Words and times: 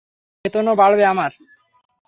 বেতনও 0.45 0.73
বাড়বে 0.75 1.03
আমার। 1.05 1.31